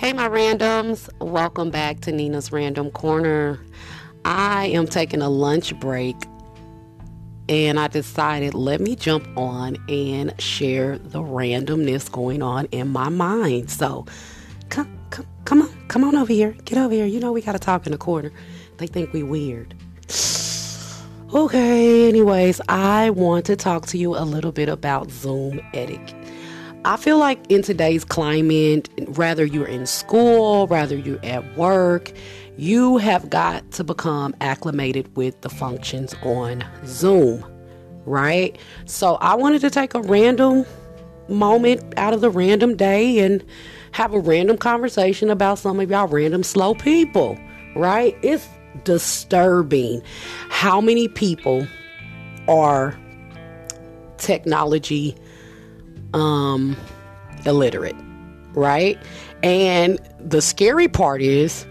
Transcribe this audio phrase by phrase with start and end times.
[0.00, 1.10] Hey, my randoms.
[1.20, 3.60] Welcome back to Nina's Random Corner.
[4.24, 6.16] I am taking a lunch break
[7.50, 13.10] and I decided let me jump on and share the randomness going on in my
[13.10, 13.70] mind.
[13.70, 14.06] So,
[14.70, 16.52] come, come, come on, come on over here.
[16.64, 17.04] Get over here.
[17.04, 18.32] You know we got to talk in the corner.
[18.78, 19.74] They think we weird.
[21.34, 26.29] Okay, anyways, I want to talk to you a little bit about Zoom etiquette.
[26.84, 32.10] I feel like in today's climate, rather you're in school, rather you're at work,
[32.56, 37.44] you have got to become acclimated with the functions on Zoom,
[38.06, 38.58] right?
[38.86, 40.64] So I wanted to take a random
[41.28, 43.44] moment out of the random day and
[43.92, 47.38] have a random conversation about some of y'all random slow people,
[47.76, 48.16] right?
[48.22, 48.48] It's
[48.84, 50.02] disturbing
[50.48, 51.66] how many people
[52.48, 52.98] are
[54.16, 55.14] technology
[56.14, 56.76] um
[57.46, 57.96] illiterate
[58.54, 58.98] right
[59.42, 61.66] and the scary part is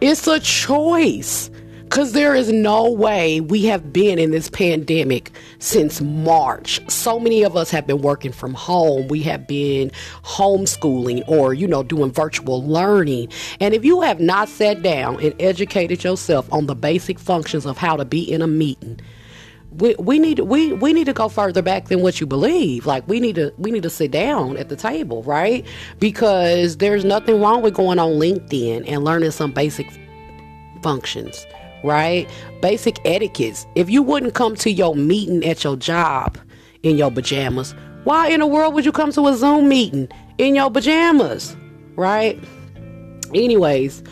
[0.00, 1.50] it's a choice
[1.92, 6.80] because there is no way we have been in this pandemic since March.
[6.90, 9.08] So many of us have been working from home.
[9.08, 9.90] We have been
[10.24, 13.28] homeschooling or, you know, doing virtual learning.
[13.60, 17.76] And if you have not sat down and educated yourself on the basic functions of
[17.76, 18.98] how to be in a meeting,
[19.78, 22.86] we, we need we we need to go further back than what you believe.
[22.86, 25.66] Like we need to we need to sit down at the table, right?
[25.98, 29.86] Because there's nothing wrong with going on LinkedIn and learning some basic
[30.82, 31.46] functions
[31.84, 32.28] right?
[32.60, 33.66] Basic etiquettes.
[33.74, 36.38] If you wouldn't come to your meeting at your job
[36.82, 40.54] in your pajamas, why in the world would you come to a Zoom meeting in
[40.54, 41.56] your pajamas,
[41.96, 42.38] right?
[43.34, 44.02] Anyways,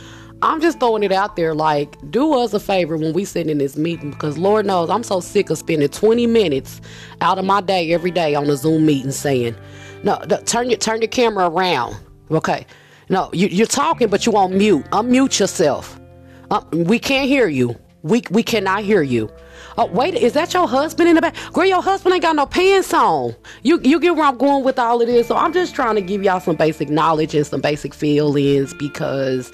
[0.42, 3.58] I'm just throwing it out there like, do us a favor when we sit in
[3.58, 6.80] this meeting because Lord knows I'm so sick of spending 20 minutes
[7.20, 9.55] out of my day every day on a Zoom meeting saying,
[10.02, 11.96] no, turn your, turn your camera around.
[12.30, 12.66] Okay.
[13.11, 14.84] No, you, you're talking, but you on mute.
[14.92, 16.01] Unmute yourself.
[16.51, 17.77] Uh, we can't hear you.
[18.02, 19.30] We we cannot hear you.
[19.77, 21.34] Oh wait, is that your husband in the back?
[21.52, 23.34] Girl, your husband ain't got no pants on.
[23.62, 25.28] You you get where I'm going with all of this.
[25.28, 29.52] So I'm just trying to give y'all some basic knowledge and some basic feelings because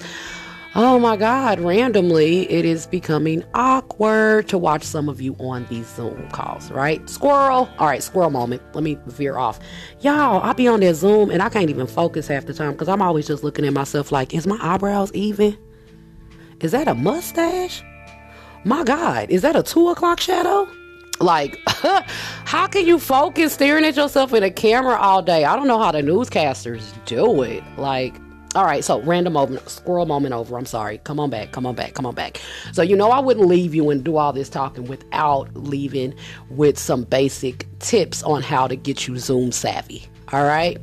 [0.75, 5.87] oh my god, randomly it is becoming awkward to watch some of you on these
[5.87, 7.07] Zoom calls, right?
[7.09, 7.69] Squirrel.
[7.79, 8.61] All right, squirrel moment.
[8.73, 9.59] Let me veer off.
[10.01, 12.89] Y'all, I be on that Zoom and I can't even focus half the time because
[12.89, 15.57] I'm always just looking at myself like, is my eyebrows even?
[16.59, 17.83] Is that a mustache?
[18.63, 20.67] My God, is that a two o'clock shadow?
[21.19, 21.57] Like,
[22.45, 25.45] how can you focus staring at yourself in a camera all day?
[25.45, 27.63] I don't know how the newscasters do it.
[27.77, 28.15] Like,
[28.57, 30.57] all right, so random moment, squirrel moment over.
[30.57, 30.97] I'm sorry.
[30.99, 32.41] Come on back, come on back, come on back.
[32.73, 36.13] So, you know, I wouldn't leave you and do all this talking without leaving
[36.49, 40.05] with some basic tips on how to get you Zoom savvy.
[40.33, 40.77] All right.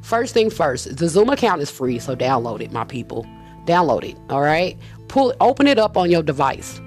[0.00, 3.26] First thing first, the Zoom account is free, so download it, my people.
[3.66, 4.16] Download it.
[4.30, 6.80] All right pull open it up on your device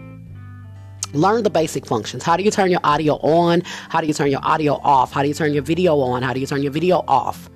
[1.13, 4.31] learn the basic functions how do you turn your audio on how do you turn
[4.31, 6.71] your audio off how do you turn your video on how do you turn your
[6.71, 7.49] video off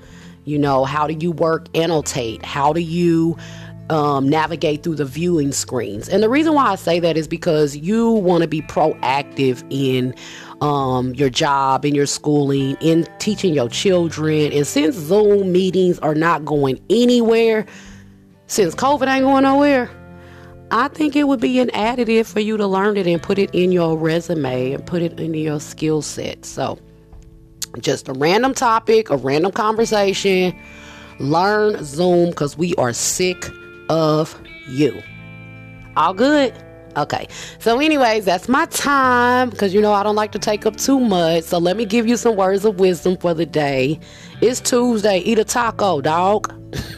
[0.46, 2.44] you know how do you work annotate?
[2.46, 3.38] How do you
[3.90, 6.08] um, navigate through the viewing screens?
[6.08, 10.16] And the reason why i say that is because you want to be proactive in
[10.62, 14.52] um, your job in your schooling in teaching your children.
[14.54, 17.66] And since zoom meetings are not going anywhere
[18.48, 19.90] since covid ain't going nowhere
[20.72, 23.50] I think it would be an additive for you to learn it and put it
[23.54, 26.44] in your resume and put it into your skill set.
[26.44, 26.80] So,
[27.82, 30.56] just a random topic, a random conversation.
[31.20, 33.50] Learn Zoom because we are sick
[33.90, 35.02] of you.
[35.96, 36.54] All good?
[36.98, 37.28] Okay.
[37.60, 41.00] So, anyways, that's my time because you know I don't like to take up too
[41.00, 41.44] much.
[41.44, 44.00] So, let me give you some words of wisdom for the day.
[44.42, 45.20] It's Tuesday.
[45.20, 46.54] Eat a taco, dog.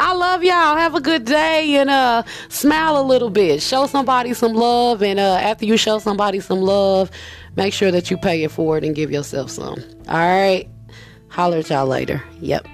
[0.00, 0.76] I love y'all.
[0.76, 3.62] Have a good day and uh smile a little bit.
[3.62, 7.10] Show somebody some love and uh after you show somebody some love,
[7.58, 9.82] make sure that you pay it forward and give yourself some.
[10.08, 10.66] All right.
[11.28, 12.22] Holler at y'all later.
[12.40, 12.66] Yep.